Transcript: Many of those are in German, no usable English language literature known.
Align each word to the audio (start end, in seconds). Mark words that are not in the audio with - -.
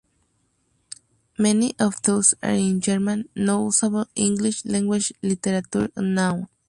Many 1.37 1.75
of 1.77 2.01
those 2.01 2.33
are 2.41 2.49
in 2.53 2.81
German, 2.81 3.29
no 3.35 3.65
usable 3.65 4.07
English 4.15 4.65
language 4.65 5.13
literature 5.21 5.91
known. 5.95 6.47